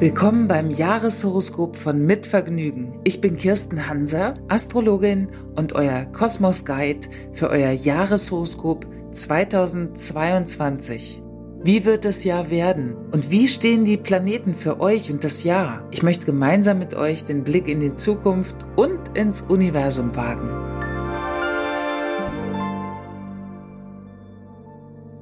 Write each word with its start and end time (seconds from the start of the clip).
Willkommen 0.00 0.48
beim 0.48 0.70
Jahreshoroskop 0.70 1.76
von 1.76 2.04
Mitvergnügen. 2.04 3.00
Ich 3.04 3.22
bin 3.22 3.38
Kirsten 3.38 3.86
Hanser, 3.86 4.34
Astrologin 4.48 5.28
und 5.56 5.72
euer 5.72 6.04
Kosmos 6.12 6.66
Guide 6.66 7.08
für 7.32 7.48
euer 7.48 7.70
Jahreshoroskop 7.70 8.86
2022. 9.12 11.22
Wie 11.62 11.84
wird 11.84 12.06
das 12.06 12.24
Jahr 12.24 12.48
werden? 12.48 12.96
Und 13.12 13.30
wie 13.30 13.46
stehen 13.46 13.84
die 13.84 13.98
Planeten 13.98 14.54
für 14.54 14.80
euch 14.80 15.12
und 15.12 15.24
das 15.24 15.44
Jahr? 15.44 15.86
Ich 15.90 16.02
möchte 16.02 16.24
gemeinsam 16.24 16.78
mit 16.78 16.94
euch 16.94 17.26
den 17.26 17.44
Blick 17.44 17.68
in 17.68 17.80
die 17.80 17.92
Zukunft 17.92 18.56
und 18.76 18.98
ins 19.14 19.42
Universum 19.42 20.16
wagen. 20.16 20.48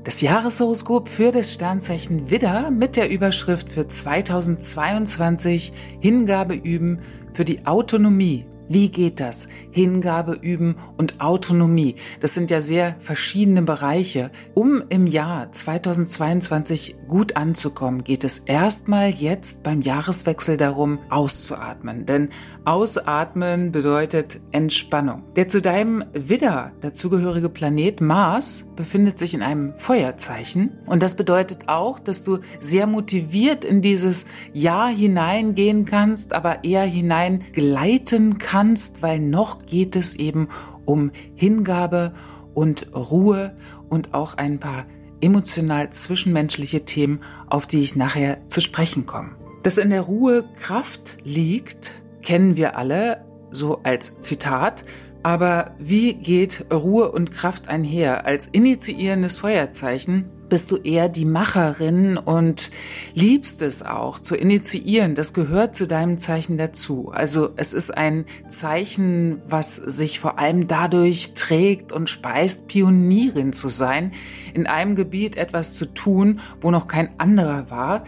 Das 0.05 0.21
Jahreshoroskop 0.21 1.09
für 1.09 1.33
das 1.33 1.53
Sternzeichen 1.53 2.31
Widder 2.31 2.71
mit 2.71 2.97
der 2.97 3.11
Überschrift 3.11 3.69
für 3.69 3.89
2022 3.89 5.73
Hingabe 5.99 6.55
üben 6.55 7.01
für 7.33 7.45
die 7.45 7.67
Autonomie 7.67 8.47
wie 8.69 8.91
geht 8.91 9.19
das? 9.19 9.49
Hingabe 9.71 10.33
üben 10.35 10.77
und 10.99 11.21
Autonomie. 11.23 11.97
Das 12.21 12.35
sind 12.35 12.51
ja 12.51 12.61
sehr 12.61 12.97
verschiedene 13.01 13.63
Bereiche. 13.63 14.31
Um 14.55 14.83
im 14.91 15.07
Jahr 15.07 15.51
2022 15.51 16.97
gut 17.09 17.37
anzukommen, 17.37 18.05
geht 18.05 18.25
es 18.25 18.41
erstmal 18.41 19.09
jetzt 19.11 19.63
beim 19.63 19.81
Jahreswechsel 19.81 20.59
darum, 20.59 20.99
auszuatmen. 21.09 22.05
Denn 22.05 22.29
ausatmen 22.67 23.73
bedeutet 23.73 24.41
Entspannung. 24.53 25.23
Der 25.37 25.49
zu 25.49 25.63
deinem 25.63 26.05
Widder 26.13 26.73
dazugehörige 26.83 27.49
Planet 27.49 28.03
Mars 28.03 28.67
befindet 28.77 29.19
sich 29.19 29.33
in 29.33 29.43
einem 29.43 29.73
Feuerzeichen. 29.77 30.73
Und 30.85 31.03
das 31.03 31.17
bedeutet 31.17 31.69
auch, 31.69 31.99
dass 31.99 32.23
du 32.23 32.41
sehr 32.61 32.87
motiviert 32.87 33.65
in 33.65 33.81
dieses 33.81 34.27
Jahr 34.53 34.89
hineingehen 34.89 35.87
kannst, 35.87 36.35
aber 36.35 36.65
eher 36.65 36.85
hineingleiten 36.85 38.37
kannst 38.37 38.58
kannst, 38.59 39.03
weil 39.03 39.21
noch 39.21 39.67
geht 39.67 39.95
es 39.95 40.17
eben 40.17 40.49
um 40.85 41.13
Hingabe 41.37 42.13
und 42.55 42.93
Ruhe 42.93 43.57
und 43.89 44.15
auch 44.15 44.35
ein 44.35 44.59
paar 44.59 44.87
emotional 45.21 45.91
zwischenmenschliche 45.91 46.85
Themen, 46.85 47.21
auf 47.47 47.69
die 47.69 47.79
ich 47.79 47.95
nachher 47.95 48.49
zu 48.49 48.61
sprechen 48.61 49.07
komme. 49.07 49.31
Dass 49.63 49.79
in 49.79 49.91
der 49.91 50.01
Ruhe 50.01 50.45
Kraft 50.57 51.19
liegt, 51.23 52.03
kennen 52.23 52.57
wir 52.57 52.77
alle 52.77 53.25
so 53.53 53.79
als 53.85 54.21
Zitat. 54.23 54.85
Aber 55.23 55.73
wie 55.79 56.15
geht 56.15 56.67
Ruhe 56.73 57.11
und 57.11 57.31
Kraft 57.31 57.69
einher? 57.69 58.25
Als 58.25 58.47
initiierendes 58.47 59.39
Feuerzeichen 59.39 60.31
bist 60.49 60.71
du 60.71 60.77
eher 60.77 61.09
die 61.09 61.25
Macherin 61.25 62.17
und 62.17 62.71
liebst 63.15 63.63
es 63.63 63.85
auch 63.85 64.21
zu 64.21 64.37
initiieren. 64.37 65.15
Das 65.15 65.35
gehört 65.35 65.77
zu 65.77 65.87
deinem 65.87 66.19
Zeichen 66.19 66.57
dazu. 66.57 67.11
Also 67.13 67.51
es 67.57 67.75
ist 67.75 67.97
ein 67.97 68.25
Zeichen, 68.49 69.43
was 69.49 69.77
sich 69.77 70.21
vor 70.21 70.39
allem 70.39 70.67
dadurch 70.67 71.35
trägt 71.35 71.93
und 71.93 72.09
speist, 72.09 72.69
Pionierin 72.69 73.53
zu 73.53 73.69
sein, 73.69 74.13
in 74.55 74.67
einem 74.67 74.95
Gebiet 74.97 75.37
etwas 75.37 75.75
zu 75.75 75.87
tun, 75.87 76.41
wo 76.61 76.71
noch 76.71 76.89
kein 76.89 77.19
anderer 77.19 77.71
war. 77.71 78.05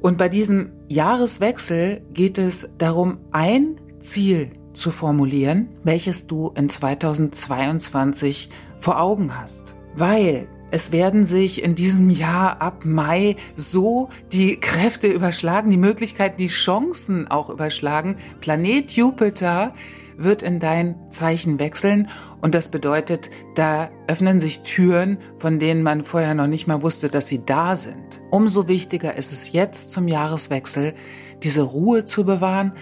Und 0.00 0.18
bei 0.18 0.28
diesem 0.28 0.72
Jahreswechsel 0.88 2.02
geht 2.12 2.38
es 2.38 2.68
darum, 2.78 3.18
ein 3.32 3.80
Ziel 4.00 4.52
zu 4.74 4.90
formulieren, 4.90 5.68
welches 5.82 6.26
du 6.26 6.52
in 6.54 6.68
2022 6.68 8.50
vor 8.80 9.00
Augen 9.00 9.38
hast. 9.38 9.74
Weil 9.96 10.48
es 10.70 10.90
werden 10.90 11.24
sich 11.24 11.62
in 11.62 11.76
diesem 11.76 12.10
Jahr 12.10 12.60
ab 12.60 12.84
Mai 12.84 13.36
so 13.54 14.08
die 14.32 14.58
Kräfte 14.58 15.06
überschlagen, 15.06 15.70
die 15.70 15.76
Möglichkeiten, 15.76 16.36
die 16.36 16.48
Chancen 16.48 17.28
auch 17.28 17.48
überschlagen. 17.48 18.16
Planet 18.40 18.90
Jupiter 18.90 19.72
wird 20.16 20.42
in 20.42 20.58
dein 20.58 20.96
Zeichen 21.10 21.58
wechseln 21.58 22.08
und 22.40 22.54
das 22.54 22.70
bedeutet, 22.70 23.30
da 23.54 23.90
öffnen 24.06 24.40
sich 24.40 24.62
Türen, 24.62 25.18
von 25.38 25.58
denen 25.58 25.82
man 25.82 26.04
vorher 26.04 26.34
noch 26.34 26.46
nicht 26.46 26.66
mal 26.66 26.82
wusste, 26.82 27.08
dass 27.08 27.26
sie 27.26 27.44
da 27.44 27.76
sind. 27.76 28.20
Umso 28.30 28.68
wichtiger 28.68 29.16
ist 29.16 29.32
es 29.32 29.52
jetzt 29.52 29.92
zum 29.92 30.08
Jahreswechsel, 30.08 30.94
diese 31.42 31.62
Ruhe 31.62 32.04
zu 32.04 32.24
bewahren 32.24 32.72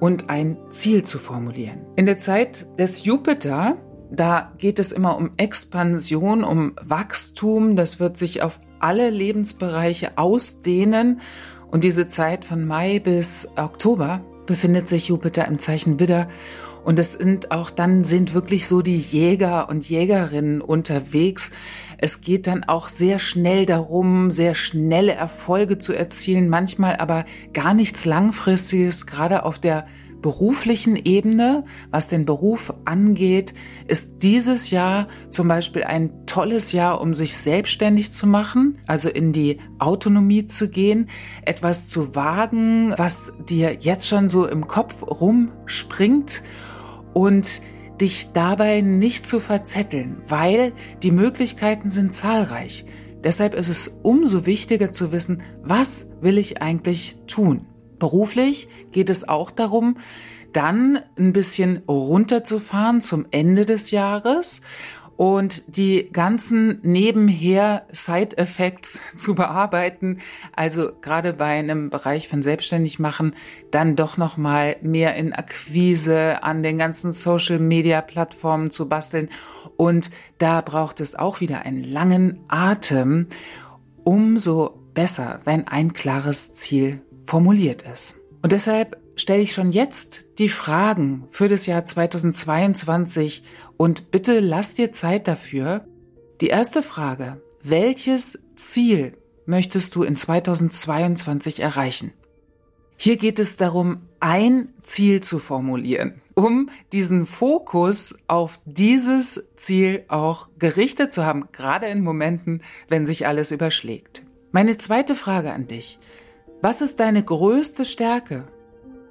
und 0.00 0.30
ein 0.30 0.56
Ziel 0.70 1.02
zu 1.02 1.18
formulieren. 1.18 1.86
In 1.96 2.06
der 2.06 2.18
Zeit 2.18 2.66
des 2.78 3.04
Jupiter 3.04 3.78
da 4.10 4.52
geht 4.58 4.78
es 4.78 4.92
immer 4.92 5.16
um 5.16 5.32
Expansion, 5.36 6.44
um 6.44 6.74
Wachstum. 6.82 7.76
Das 7.76 7.98
wird 7.98 8.16
sich 8.16 8.42
auf 8.42 8.60
alle 8.78 9.10
Lebensbereiche 9.10 10.16
ausdehnen. 10.16 11.20
Und 11.70 11.84
diese 11.84 12.08
Zeit 12.08 12.44
von 12.44 12.64
Mai 12.64 13.00
bis 13.00 13.48
Oktober 13.56 14.20
befindet 14.46 14.88
sich 14.88 15.08
Jupiter 15.08 15.46
im 15.48 15.58
Zeichen 15.58 15.98
Widder. 15.98 16.28
Und 16.84 17.00
es 17.00 17.14
sind 17.14 17.50
auch 17.50 17.70
dann 17.70 18.04
sind 18.04 18.32
wirklich 18.32 18.68
so 18.68 18.80
die 18.80 18.98
Jäger 18.98 19.68
und 19.68 19.88
Jägerinnen 19.88 20.60
unterwegs. 20.60 21.50
Es 21.98 22.20
geht 22.20 22.46
dann 22.46 22.64
auch 22.64 22.88
sehr 22.88 23.18
schnell 23.18 23.66
darum, 23.66 24.30
sehr 24.30 24.54
schnelle 24.54 25.12
Erfolge 25.12 25.78
zu 25.78 25.92
erzielen, 25.94 26.48
manchmal 26.48 26.96
aber 26.96 27.24
gar 27.52 27.74
nichts 27.74 28.04
Langfristiges, 28.04 29.06
gerade 29.06 29.44
auf 29.44 29.58
der 29.58 29.86
beruflichen 30.22 30.96
Ebene, 30.96 31.64
was 31.90 32.08
den 32.08 32.24
Beruf 32.24 32.74
angeht, 32.84 33.54
ist 33.86 34.22
dieses 34.22 34.70
Jahr 34.70 35.08
zum 35.30 35.46
Beispiel 35.46 35.84
ein 35.84 36.26
tolles 36.26 36.72
Jahr, 36.72 37.00
um 37.00 37.14
sich 37.14 37.36
selbstständig 37.36 38.10
zu 38.12 38.26
machen, 38.26 38.78
also 38.86 39.08
in 39.08 39.32
die 39.32 39.60
Autonomie 39.78 40.46
zu 40.46 40.68
gehen, 40.68 41.08
etwas 41.42 41.88
zu 41.88 42.16
wagen, 42.16 42.92
was 42.96 43.34
dir 43.48 43.76
jetzt 43.80 44.08
schon 44.08 44.28
so 44.28 44.46
im 44.46 44.66
Kopf 44.66 45.02
rumspringt. 45.02 46.42
Und 47.12 47.62
dich 48.00 48.32
dabei 48.32 48.80
nicht 48.80 49.26
zu 49.26 49.40
verzetteln, 49.40 50.22
weil 50.28 50.72
die 51.02 51.10
Möglichkeiten 51.10 51.90
sind 51.90 52.12
zahlreich. 52.12 52.84
Deshalb 53.24 53.54
ist 53.54 53.68
es 53.68 53.98
umso 54.02 54.46
wichtiger 54.46 54.92
zu 54.92 55.12
wissen, 55.12 55.42
was 55.62 56.06
will 56.20 56.38
ich 56.38 56.62
eigentlich 56.62 57.18
tun? 57.26 57.66
Beruflich 57.98 58.68
geht 58.92 59.10
es 59.10 59.28
auch 59.28 59.50
darum, 59.50 59.96
dann 60.52 61.00
ein 61.18 61.32
bisschen 61.32 61.82
runterzufahren 61.88 63.00
zum 63.00 63.26
Ende 63.30 63.66
des 63.66 63.90
Jahres 63.90 64.62
und 65.16 65.76
die 65.76 66.10
ganzen 66.12 66.80
nebenher 66.82 67.86
Side-Effects 67.90 69.00
zu 69.16 69.34
bearbeiten. 69.34 70.18
Also 70.54 70.90
gerade 71.00 71.32
bei 71.32 71.58
einem 71.58 71.90
Bereich 71.90 72.28
von 72.28 72.42
selbstständig 72.42 72.98
machen, 72.98 73.34
dann 73.70 73.96
doch 73.96 74.16
noch 74.16 74.36
mal 74.36 74.76
mehr 74.82 75.14
in 75.16 75.32
Akquise 75.32 76.42
an 76.42 76.62
den 76.62 76.78
ganzen 76.78 77.12
Social 77.12 77.58
Media 77.58 78.00
Plattformen 78.00 78.70
zu 78.70 78.88
basteln 78.88 79.28
und 79.76 80.10
da 80.38 80.60
braucht 80.60 81.00
es 81.00 81.14
auch 81.14 81.40
wieder 81.40 81.62
einen 81.62 81.84
langen 81.84 82.40
Atem. 82.48 83.26
Umso 84.04 84.80
besser, 84.94 85.40
wenn 85.44 85.68
ein 85.68 85.92
klares 85.92 86.54
Ziel 86.54 87.02
formuliert 87.24 87.82
ist. 87.82 88.16
Und 88.42 88.52
deshalb 88.52 88.96
stelle 89.16 89.42
ich 89.42 89.52
schon 89.52 89.72
jetzt 89.72 90.25
die 90.38 90.48
Fragen 90.48 91.24
für 91.30 91.48
das 91.48 91.66
Jahr 91.66 91.84
2022 91.84 93.42
und 93.76 94.10
bitte 94.10 94.40
lass 94.40 94.74
dir 94.74 94.92
Zeit 94.92 95.28
dafür. 95.28 95.86
Die 96.40 96.48
erste 96.48 96.82
Frage, 96.82 97.40
welches 97.62 98.38
Ziel 98.56 99.16
möchtest 99.46 99.94
du 99.94 100.02
in 100.02 100.16
2022 100.16 101.60
erreichen? 101.60 102.12
Hier 102.98 103.16
geht 103.16 103.38
es 103.38 103.56
darum, 103.56 104.02
ein 104.20 104.70
Ziel 104.82 105.22
zu 105.22 105.38
formulieren, 105.38 106.20
um 106.34 106.70
diesen 106.92 107.26
Fokus 107.26 108.14
auf 108.26 108.60
dieses 108.64 109.44
Ziel 109.56 110.04
auch 110.08 110.48
gerichtet 110.58 111.12
zu 111.12 111.24
haben, 111.24 111.48
gerade 111.52 111.86
in 111.86 112.02
Momenten, 112.02 112.62
wenn 112.88 113.06
sich 113.06 113.26
alles 113.26 113.50
überschlägt. 113.50 114.24
Meine 114.52 114.78
zweite 114.78 115.14
Frage 115.14 115.52
an 115.52 115.66
dich. 115.66 115.98
Was 116.62 116.80
ist 116.80 117.00
deine 117.00 117.22
größte 117.22 117.84
Stärke? 117.84 118.48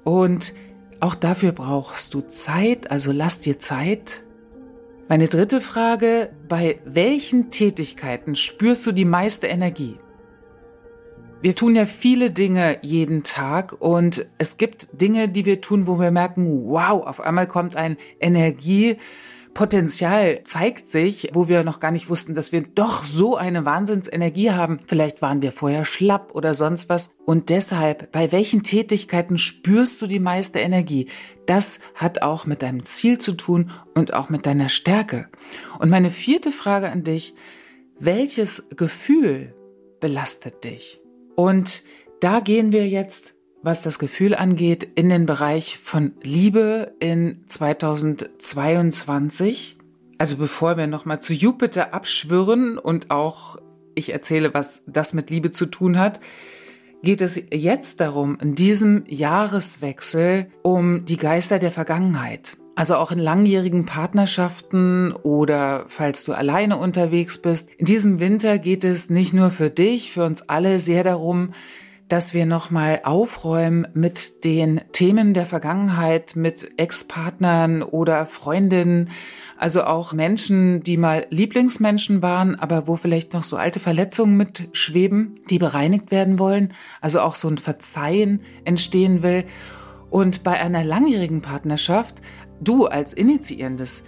Und 0.02 0.52
auch 1.00 1.14
dafür 1.14 1.52
brauchst 1.52 2.14
du 2.14 2.22
Zeit, 2.22 2.90
also 2.90 3.12
lass 3.12 3.40
dir 3.40 3.58
Zeit. 3.58 4.22
Meine 5.08 5.28
dritte 5.28 5.60
Frage, 5.60 6.30
bei 6.48 6.80
welchen 6.84 7.50
Tätigkeiten 7.50 8.34
spürst 8.34 8.86
du 8.86 8.92
die 8.92 9.04
meiste 9.04 9.46
Energie? 9.46 9.98
Wir 11.42 11.54
tun 11.54 11.76
ja 11.76 11.86
viele 11.86 12.30
Dinge 12.30 12.78
jeden 12.82 13.22
Tag 13.22 13.76
und 13.78 14.26
es 14.38 14.56
gibt 14.56 14.88
Dinge, 15.00 15.28
die 15.28 15.44
wir 15.44 15.60
tun, 15.60 15.86
wo 15.86 16.00
wir 16.00 16.10
merken, 16.10 16.64
wow, 16.66 17.06
auf 17.06 17.20
einmal 17.20 17.46
kommt 17.46 17.76
ein 17.76 17.98
Energie, 18.18 18.96
Potenzial 19.56 20.42
zeigt 20.44 20.90
sich, 20.90 21.30
wo 21.32 21.48
wir 21.48 21.64
noch 21.64 21.80
gar 21.80 21.90
nicht 21.90 22.10
wussten, 22.10 22.34
dass 22.34 22.52
wir 22.52 22.60
doch 22.60 23.04
so 23.04 23.36
eine 23.36 23.64
Wahnsinnsenergie 23.64 24.50
haben. 24.50 24.80
Vielleicht 24.86 25.22
waren 25.22 25.40
wir 25.40 25.50
vorher 25.50 25.86
schlapp 25.86 26.34
oder 26.34 26.52
sonst 26.52 26.90
was. 26.90 27.08
Und 27.24 27.48
deshalb, 27.48 28.12
bei 28.12 28.32
welchen 28.32 28.62
Tätigkeiten 28.62 29.38
spürst 29.38 30.02
du 30.02 30.06
die 30.08 30.18
meiste 30.18 30.58
Energie? 30.58 31.08
Das 31.46 31.80
hat 31.94 32.20
auch 32.20 32.44
mit 32.44 32.60
deinem 32.60 32.84
Ziel 32.84 33.16
zu 33.16 33.32
tun 33.32 33.70
und 33.94 34.12
auch 34.12 34.28
mit 34.28 34.44
deiner 34.44 34.68
Stärke. 34.68 35.30
Und 35.78 35.88
meine 35.88 36.10
vierte 36.10 36.52
Frage 36.52 36.90
an 36.90 37.02
dich, 37.02 37.32
welches 37.98 38.68
Gefühl 38.76 39.54
belastet 40.00 40.64
dich? 40.64 41.00
Und 41.34 41.82
da 42.20 42.40
gehen 42.40 42.72
wir 42.72 42.86
jetzt 42.86 43.35
was 43.66 43.82
das 43.82 43.98
Gefühl 43.98 44.34
angeht, 44.36 44.88
in 44.94 45.08
den 45.08 45.26
Bereich 45.26 45.78
von 45.78 46.12
Liebe 46.22 46.94
in 47.00 47.42
2022. 47.48 49.76
Also 50.18 50.36
bevor 50.36 50.76
wir 50.76 50.86
nochmal 50.86 51.20
zu 51.20 51.34
Jupiter 51.34 51.92
abschwirren 51.92 52.78
und 52.78 53.10
auch 53.10 53.56
ich 53.96 54.12
erzähle, 54.12 54.54
was 54.54 54.84
das 54.86 55.14
mit 55.14 55.30
Liebe 55.30 55.50
zu 55.50 55.66
tun 55.66 55.98
hat, 55.98 56.20
geht 57.02 57.20
es 57.20 57.42
jetzt 57.52 58.00
darum, 58.00 58.38
in 58.40 58.54
diesem 58.54 59.02
Jahreswechsel 59.08 60.46
um 60.62 61.04
die 61.04 61.16
Geister 61.16 61.58
der 61.58 61.72
Vergangenheit. 61.72 62.56
Also 62.76 62.94
auch 62.94 63.10
in 63.10 63.18
langjährigen 63.18 63.84
Partnerschaften 63.84 65.10
oder 65.12 65.86
falls 65.88 66.22
du 66.22 66.34
alleine 66.34 66.76
unterwegs 66.76 67.38
bist. 67.38 67.68
In 67.78 67.86
diesem 67.86 68.20
Winter 68.20 68.60
geht 68.60 68.84
es 68.84 69.10
nicht 69.10 69.32
nur 69.32 69.50
für 69.50 69.70
dich, 69.70 70.12
für 70.12 70.24
uns 70.24 70.48
alle 70.48 70.78
sehr 70.78 71.02
darum, 71.02 71.50
dass 72.08 72.34
wir 72.34 72.46
nochmal 72.46 73.00
aufräumen 73.04 73.88
mit 73.94 74.44
den 74.44 74.80
Themen 74.92 75.34
der 75.34 75.46
Vergangenheit, 75.46 76.36
mit 76.36 76.70
Ex-Partnern 76.76 77.82
oder 77.82 78.26
Freundinnen, 78.26 79.10
also 79.58 79.84
auch 79.84 80.12
Menschen, 80.12 80.82
die 80.82 80.98
mal 80.98 81.26
Lieblingsmenschen 81.30 82.22
waren, 82.22 82.54
aber 82.56 82.86
wo 82.86 82.96
vielleicht 82.96 83.32
noch 83.32 83.42
so 83.42 83.56
alte 83.56 83.80
Verletzungen 83.80 84.36
mitschweben, 84.36 85.40
die 85.50 85.58
bereinigt 85.58 86.10
werden 86.10 86.38
wollen, 86.38 86.74
also 87.00 87.20
auch 87.20 87.34
so 87.34 87.48
ein 87.48 87.58
Verzeihen 87.58 88.40
entstehen 88.64 89.22
will. 89.22 89.44
Und 90.10 90.42
bei 90.44 90.60
einer 90.60 90.84
langjährigen 90.84 91.42
Partnerschaft, 91.42 92.20
du 92.60 92.86
als 92.86 93.12
initiierendes 93.12 94.04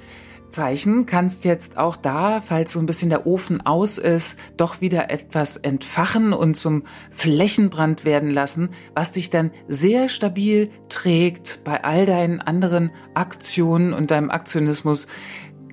Zeichen 0.50 1.06
kannst 1.06 1.44
jetzt 1.44 1.76
auch 1.76 1.96
da, 1.96 2.40
falls 2.40 2.72
so 2.72 2.78
ein 2.78 2.86
bisschen 2.86 3.10
der 3.10 3.26
Ofen 3.26 3.64
aus 3.64 3.98
ist, 3.98 4.38
doch 4.56 4.80
wieder 4.80 5.10
etwas 5.10 5.56
entfachen 5.56 6.32
und 6.32 6.56
zum 6.56 6.84
Flächenbrand 7.10 8.04
werden 8.04 8.30
lassen, 8.30 8.70
was 8.94 9.12
dich 9.12 9.30
dann 9.30 9.50
sehr 9.68 10.08
stabil 10.08 10.70
trägt 10.88 11.64
bei 11.64 11.84
all 11.84 12.06
deinen 12.06 12.40
anderen 12.40 12.90
Aktionen 13.14 13.92
und 13.92 14.10
deinem 14.10 14.30
Aktionismus, 14.30 15.06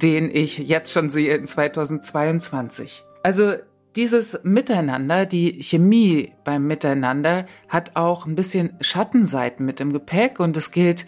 den 0.01 0.29
ich 0.33 0.57
jetzt 0.57 0.91
schon 0.91 1.09
sehe 1.09 1.35
in 1.35 1.45
2022. 1.45 3.03
Also 3.23 3.53
dieses 3.95 4.41
Miteinander, 4.43 5.25
die 5.25 5.63
Chemie 5.63 6.33
beim 6.43 6.67
Miteinander 6.67 7.45
hat 7.69 7.95
auch 7.95 8.25
ein 8.25 8.35
bisschen 8.35 8.73
Schattenseiten 8.81 9.65
mit 9.65 9.79
im 9.79 9.93
Gepäck 9.93 10.39
und 10.39 10.57
es 10.57 10.71
gilt, 10.71 11.05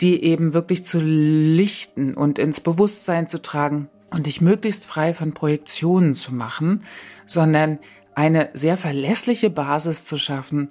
die 0.00 0.24
eben 0.24 0.54
wirklich 0.54 0.84
zu 0.84 0.98
lichten 1.00 2.14
und 2.14 2.38
ins 2.38 2.60
Bewusstsein 2.60 3.28
zu 3.28 3.40
tragen 3.40 3.88
und 4.10 4.26
dich 4.26 4.40
möglichst 4.40 4.86
frei 4.86 5.14
von 5.14 5.32
Projektionen 5.34 6.14
zu 6.14 6.34
machen, 6.34 6.84
sondern 7.26 7.78
eine 8.14 8.50
sehr 8.54 8.76
verlässliche 8.76 9.50
Basis 9.50 10.04
zu 10.04 10.16
schaffen, 10.16 10.68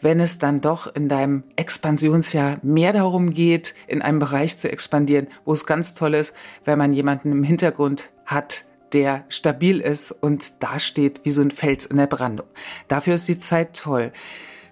wenn 0.00 0.20
es 0.20 0.38
dann 0.38 0.60
doch 0.60 0.94
in 0.94 1.08
deinem 1.08 1.44
Expansionsjahr 1.56 2.58
mehr 2.62 2.92
darum 2.92 3.32
geht, 3.32 3.74
in 3.86 4.02
einem 4.02 4.18
Bereich 4.18 4.58
zu 4.58 4.70
expandieren, 4.70 5.28
wo 5.44 5.52
es 5.52 5.66
ganz 5.66 5.94
toll 5.94 6.14
ist, 6.14 6.34
wenn 6.64 6.78
man 6.78 6.92
jemanden 6.92 7.32
im 7.32 7.42
Hintergrund 7.42 8.10
hat, 8.24 8.64
der 8.92 9.24
stabil 9.28 9.80
ist 9.80 10.12
und 10.12 10.62
dasteht 10.62 11.20
wie 11.24 11.30
so 11.30 11.42
ein 11.42 11.50
Fels 11.50 11.86
in 11.86 11.96
der 11.96 12.06
Brandung. 12.06 12.46
Dafür 12.88 13.14
ist 13.14 13.28
die 13.28 13.38
Zeit 13.38 13.76
toll. 13.76 14.12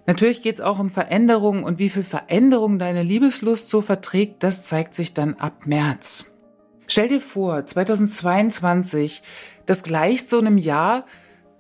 Natürlich 0.06 0.42
geht 0.42 0.56
es 0.56 0.60
auch 0.60 0.78
um 0.78 0.90
Veränderungen 0.90 1.64
und 1.64 1.78
wie 1.78 1.88
viel 1.88 2.02
Veränderung 2.02 2.78
deine 2.78 3.02
Liebeslust 3.02 3.70
so 3.70 3.80
verträgt, 3.80 4.42
das 4.42 4.62
zeigt 4.62 4.94
sich 4.94 5.14
dann 5.14 5.34
ab 5.34 5.66
März. 5.66 6.34
Stell 6.86 7.08
dir 7.08 7.20
vor, 7.20 7.64
2022, 7.64 9.22
das 9.64 9.82
gleicht 9.82 10.28
so 10.28 10.38
einem 10.38 10.58
Jahr, 10.58 11.06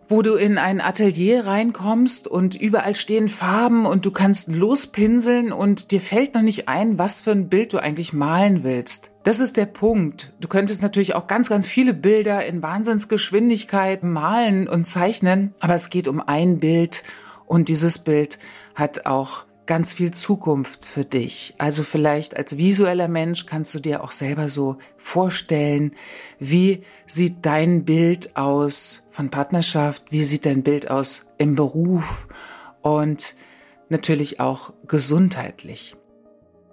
wo 0.08 0.20
du 0.20 0.34
in 0.34 0.58
ein 0.58 0.82
Atelier 0.82 1.46
reinkommst 1.46 2.28
und 2.28 2.54
überall 2.54 2.94
stehen 2.94 3.28
Farben 3.28 3.86
und 3.86 4.04
du 4.04 4.10
kannst 4.10 4.48
lospinseln 4.48 5.50
und 5.50 5.90
dir 5.90 6.00
fällt 6.02 6.34
noch 6.34 6.42
nicht 6.42 6.68
ein, 6.68 6.98
was 6.98 7.20
für 7.20 7.30
ein 7.30 7.48
Bild 7.48 7.72
du 7.72 7.78
eigentlich 7.78 8.12
malen 8.12 8.64
willst. 8.64 9.10
Das 9.22 9.40
ist 9.40 9.56
der 9.56 9.64
Punkt. 9.64 10.34
Du 10.40 10.48
könntest 10.48 10.82
natürlich 10.82 11.14
auch 11.14 11.26
ganz, 11.26 11.48
ganz 11.48 11.66
viele 11.66 11.94
Bilder 11.94 12.44
in 12.44 12.62
Wahnsinnsgeschwindigkeit 12.62 14.02
malen 14.02 14.68
und 14.68 14.86
zeichnen, 14.86 15.54
aber 15.60 15.74
es 15.74 15.88
geht 15.88 16.08
um 16.08 16.20
ein 16.20 16.58
Bild 16.58 17.02
und 17.46 17.68
dieses 17.68 17.98
Bild 17.98 18.38
hat 18.74 19.06
auch 19.06 19.44
ganz 19.66 19.92
viel 19.92 20.10
Zukunft 20.10 20.84
für 20.84 21.04
dich. 21.04 21.54
Also 21.58 21.82
vielleicht 21.82 22.36
als 22.36 22.58
visueller 22.58 23.08
Mensch 23.08 23.46
kannst 23.46 23.74
du 23.74 23.78
dir 23.78 24.04
auch 24.04 24.10
selber 24.10 24.48
so 24.48 24.76
vorstellen, 24.96 25.94
wie 26.38 26.82
sieht 27.06 27.36
dein 27.46 27.84
Bild 27.84 28.36
aus 28.36 29.02
von 29.10 29.30
Partnerschaft, 29.30 30.04
wie 30.10 30.24
sieht 30.24 30.46
dein 30.46 30.62
Bild 30.62 30.90
aus 30.90 31.26
im 31.38 31.54
Beruf 31.54 32.28
und 32.82 33.34
natürlich 33.88 34.40
auch 34.40 34.72
gesundheitlich. 34.86 35.96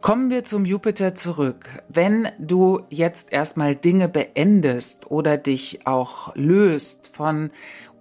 Kommen 0.01 0.31
wir 0.31 0.43
zum 0.43 0.65
Jupiter 0.65 1.13
zurück. 1.13 1.69
Wenn 1.87 2.27
du 2.39 2.81
jetzt 2.89 3.31
erstmal 3.31 3.75
Dinge 3.75 4.09
beendest 4.09 5.11
oder 5.11 5.37
dich 5.37 5.85
auch 5.85 6.35
löst 6.35 7.11
von 7.13 7.51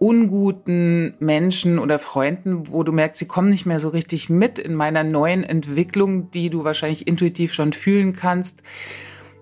unguten 0.00 1.14
Menschen 1.20 1.78
oder 1.78 1.98
Freunden, 1.98 2.68
wo 2.68 2.82
du 2.82 2.90
merkst, 2.90 3.18
sie 3.18 3.28
kommen 3.28 3.50
nicht 3.50 3.66
mehr 3.66 3.80
so 3.80 3.90
richtig 3.90 4.30
mit 4.30 4.58
in 4.58 4.74
meiner 4.74 5.04
neuen 5.04 5.44
Entwicklung, 5.44 6.30
die 6.30 6.48
du 6.48 6.64
wahrscheinlich 6.64 7.06
intuitiv 7.06 7.52
schon 7.52 7.74
fühlen 7.74 8.14
kannst, 8.14 8.62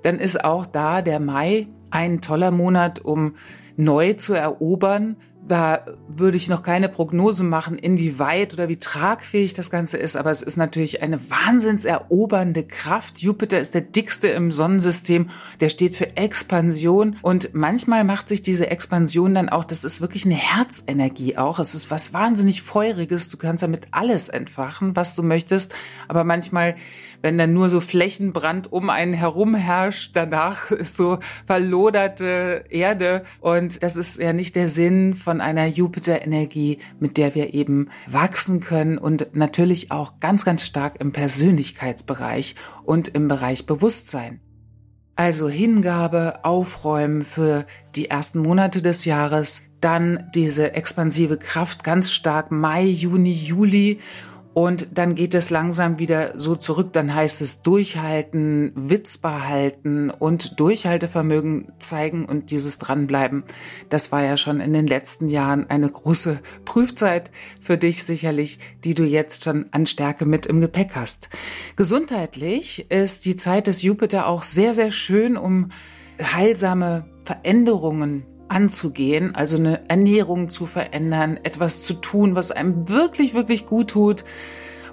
dann 0.03 0.19
ist 0.19 0.45
auch 0.45 0.67
da 0.67 1.01
der 1.01 1.21
Mai 1.21 1.69
ein 1.91 2.21
toller 2.21 2.51
Monat, 2.51 2.99
um 2.99 3.37
neu 3.77 4.15
zu 4.15 4.35
erobern, 4.35 5.17
da 5.47 5.85
würde 6.09 6.37
ich 6.37 6.49
noch 6.49 6.63
keine 6.63 6.89
Prognose 6.89 7.43
machen, 7.45 7.79
inwieweit 7.79 8.53
oder 8.53 8.69
wie 8.69 8.77
tragfähig 8.77 9.55
das 9.55 9.71
Ganze 9.71 9.97
ist, 9.97 10.17
aber 10.17 10.31
es 10.31 10.43
ist 10.43 10.57
natürlich 10.57 11.03
eine 11.03 11.19
wahnsinnserobernde 11.31 12.65
Kraft. 12.65 13.21
Jupiter 13.21 13.59
ist 13.61 13.75
der 13.75 13.81
dickste 13.81 14.29
im 14.29 14.53
Sonnensystem, 14.53 15.31
der 15.61 15.69
steht 15.69 15.97
für 15.97 16.17
Expansion 16.17 17.17
und 17.23 17.55
manchmal 17.55 18.05
macht 18.05 18.29
sich 18.29 18.43
diese 18.43 18.71
Expansion 18.71 19.35
dann 19.35 19.49
auch, 19.49 19.65
das 19.65 19.85
ist 19.85 20.01
wirklich 20.01 20.27
eine 20.27 20.35
Herzenergie 20.35 21.39
auch, 21.39 21.59
es 21.59 21.75
ist 21.75 21.91
was 21.91 22.13
wahnsinnig 22.13 22.63
feuriges, 22.63 23.29
du 23.29 23.37
kannst 23.37 23.63
damit 23.63 23.87
alles 23.91 24.29
entfachen, 24.29 24.97
was 24.97 25.15
du 25.15 25.23
möchtest, 25.23 25.75
aber 26.09 26.25
manchmal 26.25 26.77
wenn 27.23 27.39
dann 27.39 27.53
nur 27.53 27.71
so 27.71 27.81
Flächenbrand 27.81 28.73
um 28.73 28.91
einen 28.91 29.15
herum 29.15 29.55
herrscht, 29.55 30.13
danach 30.15 30.71
ist 30.71 30.97
so 30.97 31.19
verloderte 31.47 32.65
Erde 32.71 33.25
und 33.41 33.83
das 33.83 33.97
ist 33.97 34.19
ja 34.19 34.33
nicht 34.33 34.57
der 34.57 34.69
Sinn 34.69 35.15
von 35.15 35.41
einer 35.41 35.67
Jupiter-Energie, 35.67 36.79
mit 37.01 37.17
der 37.17 37.35
wir 37.35 37.55
eben 37.55 37.89
wachsen 38.07 38.61
können 38.61 38.99
und 38.99 39.35
natürlich 39.35 39.91
auch 39.91 40.21
ganz, 40.21 40.45
ganz 40.45 40.65
stark 40.65 41.01
im 41.01 41.13
Persönlichkeitsbereich 41.13 42.55
und 42.85 43.09
im 43.09 43.29
Bereich 43.29 43.67
Bewusstsein. 43.67 44.41
Also 45.17 45.49
Hingabe, 45.49 46.45
Aufräumen 46.45 47.25
für 47.25 47.67
die 47.97 48.09
ersten 48.09 48.39
Monate 48.39 48.83
des 48.83 49.05
Jahres, 49.05 49.63
dann 49.81 50.31
diese 50.33 50.75
expansive 50.75 51.39
Kraft 51.39 51.83
ganz 51.83 52.13
stark 52.13 52.53
Mai, 52.53 52.85
Juni, 52.85 53.33
Juli 53.33 53.99
und 54.59 54.99
dann 54.99 55.15
geht 55.15 55.37
es 55.37 55.51
langsam 55.51 56.01
wieder 56.01 56.33
so 56.37 56.57
zurück. 56.57 56.89
Dann 56.93 57.15
heißt 57.15 57.43
es 57.43 57.63
durchhalten, 57.63 58.73
Witz 58.75 59.17
behalten 59.17 60.11
und 60.11 60.59
Durchhaltevermögen 60.59 61.71
zeigen 61.79 62.25
und 62.25 62.51
dieses 62.51 62.79
dranbleiben. 62.79 63.45
Das 63.89 64.11
war 64.11 64.25
ja 64.25 64.37
schon 64.37 64.59
in 64.59 64.73
den 64.73 64.89
letzten 64.89 65.29
Jahren 65.29 65.71
eine 65.71 65.89
große 65.89 66.41
Prüfzeit 66.65 67.31
für 67.63 67.79
dich 67.79 68.03
sicherlich, 68.03 68.59
die 68.83 68.97
du 68.97 69.05
jetzt 69.05 69.45
schon 69.45 69.67
an 69.71 69.87
Stärke 69.87 70.27
mit 70.27 70.47
im 70.47 70.61
Gepäck 70.61 70.97
hast. 70.97 71.29
Gesundheitlich 71.77 72.91
ist 72.91 73.27
die 73.27 73.37
Zeit 73.37 73.69
des 73.69 73.83
Jupiter 73.83 74.27
auch 74.27 74.43
sehr, 74.43 74.75
sehr 74.75 74.91
schön, 74.91 75.37
um 75.37 75.71
heilsame 76.21 77.05
Veränderungen 77.25 78.27
anzugehen, 78.49 79.35
also 79.35 79.57
eine 79.57 79.89
Ernährung 79.89 80.51
zu 80.51 80.67
verändern, 80.67 81.39
etwas 81.43 81.85
zu 81.85 81.95
tun, 81.95 82.35
was 82.35 82.51
einem 82.51 82.89
wirklich, 82.89 83.35
wirklich 83.35 83.67
gut 83.67 83.91
tut, 83.91 84.25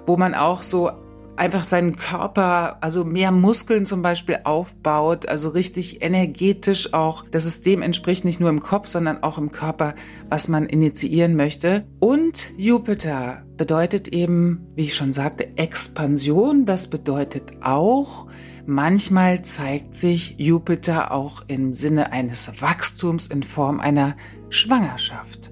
wo 0.06 0.16
man 0.16 0.34
auch 0.34 0.62
so 0.62 0.90
einfach 1.36 1.64
seinen 1.64 1.96
Körper, 1.96 2.78
also 2.80 3.04
mehr 3.04 3.30
Muskeln 3.30 3.86
zum 3.86 4.02
Beispiel 4.02 4.38
aufbaut, 4.44 5.28
also 5.28 5.50
richtig 5.50 6.02
energetisch 6.02 6.92
auch, 6.92 7.24
dass 7.30 7.44
es 7.44 7.62
dem 7.62 7.82
entspricht, 7.82 8.24
nicht 8.24 8.40
nur 8.40 8.50
im 8.50 8.60
Kopf, 8.60 8.88
sondern 8.88 9.22
auch 9.22 9.38
im 9.38 9.50
Körper, 9.50 9.94
was 10.28 10.48
man 10.48 10.66
initiieren 10.66 11.36
möchte. 11.36 11.86
Und 12.00 12.50
Jupiter 12.56 13.42
bedeutet 13.56 14.08
eben, 14.08 14.66
wie 14.74 14.84
ich 14.84 14.94
schon 14.94 15.12
sagte, 15.12 15.56
Expansion. 15.56 16.66
Das 16.66 16.88
bedeutet 16.88 17.52
auch, 17.62 18.26
manchmal 18.66 19.42
zeigt 19.42 19.96
sich 19.96 20.36
Jupiter 20.38 21.12
auch 21.12 21.44
im 21.48 21.74
Sinne 21.74 22.12
eines 22.12 22.60
Wachstums 22.60 23.26
in 23.26 23.42
Form 23.42 23.80
einer 23.80 24.16
Schwangerschaft. 24.50 25.50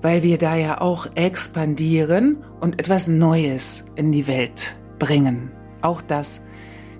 Weil 0.00 0.22
wir 0.22 0.38
da 0.38 0.56
ja 0.56 0.80
auch 0.80 1.08
expandieren 1.14 2.44
und 2.60 2.78
etwas 2.78 3.08
Neues 3.08 3.84
in 3.96 4.12
die 4.12 4.26
Welt 4.26 4.76
bringen. 4.98 5.50
Auch 5.80 6.02
das 6.02 6.42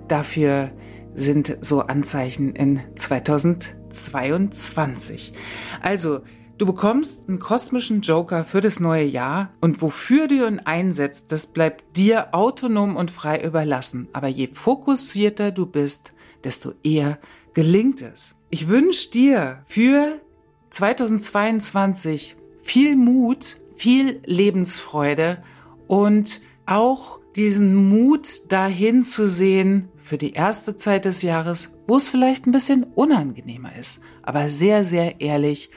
dafür 0.07 0.71
sind 1.15 1.57
so 1.61 1.81
Anzeichen 1.81 2.53
in 2.53 2.81
2022. 2.95 5.33
Also, 5.81 6.21
du 6.57 6.65
bekommst 6.65 7.27
einen 7.27 7.39
kosmischen 7.39 8.01
Joker 8.01 8.43
für 8.43 8.61
das 8.61 8.79
neue 8.79 9.05
Jahr 9.05 9.51
und 9.61 9.81
wofür 9.81 10.27
du 10.27 10.47
ihn 10.47 10.59
einsetzt, 10.59 11.31
das 11.31 11.47
bleibt 11.47 11.97
dir 11.97 12.33
autonom 12.33 12.95
und 12.95 13.11
frei 13.11 13.41
überlassen. 13.41 14.07
Aber 14.13 14.27
je 14.27 14.47
fokussierter 14.47 15.51
du 15.51 15.65
bist, 15.65 16.13
desto 16.43 16.73
eher 16.83 17.19
gelingt 17.53 18.01
es. 18.01 18.35
Ich 18.49 18.67
wünsche 18.67 19.09
dir 19.09 19.61
für 19.65 20.21
2022 20.69 22.35
viel 22.59 22.95
Mut, 22.95 23.57
viel 23.75 24.21
Lebensfreude 24.25 25.43
und 25.87 26.41
auch 26.65 27.19
diesen 27.35 27.75
Mut 27.75 28.51
dahin 28.51 29.03
zu 29.03 29.27
sehen 29.27 29.89
für 29.97 30.17
die 30.17 30.33
erste 30.33 30.75
Zeit 30.77 31.05
des 31.05 31.21
Jahres, 31.21 31.71
wo 31.87 31.97
es 31.97 32.07
vielleicht 32.07 32.45
ein 32.45 32.51
bisschen 32.51 32.83
unangenehmer 32.83 33.75
ist, 33.75 34.01
aber 34.21 34.49
sehr, 34.49 34.83
sehr 34.83 35.19
ehrlich 35.19 35.69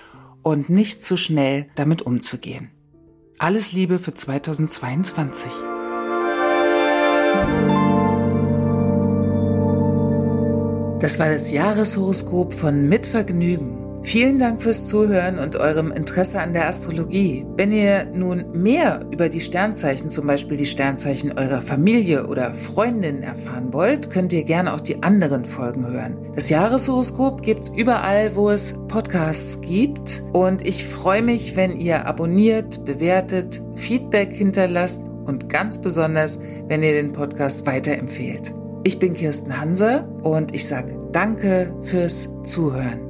und 0.49 0.71
nicht 0.71 1.05
zu 1.05 1.17
schnell 1.17 1.67
damit 1.75 2.03
umzugehen. 2.03 2.71
Alles 3.39 3.73
Liebe 3.73 3.99
für 3.99 4.15
2022. 4.15 5.53
Das 11.01 11.19
war 11.21 11.31
das 11.31 11.53
Jahreshoroskop 11.53 12.55
von 12.55 12.89
Mitvergnügen. 12.89 13.78
Vielen 14.09 14.39
Dank 14.39 14.63
fürs 14.63 14.87
Zuhören 14.87 15.39
und 15.39 15.57
eurem 15.57 15.93
Interesse 15.93 16.41
an 16.41 16.55
der 16.55 16.67
Astrologie. 16.67 17.45
Wenn 17.59 17.71
ihr 17.71 18.07
nun 18.07 18.51
mehr 18.53 19.05
über 19.11 19.29
die 19.29 19.39
Sternzeichen, 19.39 20.09
zum 20.09 20.27
Beispiel 20.27 20.57
die 20.57 20.65
Sternzeichen 20.65 21.39
eurer 21.39 21.61
Familie 21.61 22.27
oder 22.27 22.55
Freundin 22.55 23.23
erfahren 23.23 23.71
wollt, 23.75 24.09
könnt 24.09 24.33
ihr 24.33 24.45
gerne 24.45 24.73
auch 24.73 24.81
die 24.81 25.03
anderen 25.03 25.45
Folgen 25.45 25.87
hören. 25.87 26.17
Das 26.35 26.49
Jahreshoroskop 26.49 27.43
gibt's 27.43 27.69
überall, 27.69 28.35
wo 28.35 28.49
es 28.49 28.73
Podcasts 28.89 29.61
gibt. 29.61 30.23
Und 30.33 30.67
ich 30.67 30.87
freue 30.87 31.21
mich, 31.21 31.55
wenn 31.55 31.79
ihr 31.79 32.07
abonniert, 32.07 32.87
bewertet, 32.87 33.61
Feedback 33.75 34.33
hinterlasst 34.33 35.03
und 35.27 35.51
ganz 35.51 35.83
besonders, 35.83 36.41
wenn 36.67 36.83
ihr 36.83 36.95
den 36.95 37.13
Podcast 37.13 37.67
weiterempfehlt. 37.67 38.55
Ich 38.85 38.99
bin 38.99 39.13
Kirsten 39.13 39.61
Hanse 39.61 40.09
und 40.23 40.55
ich 40.55 40.67
sage 40.67 40.97
Danke 41.13 41.75
fürs 41.83 42.31
Zuhören. 42.45 43.08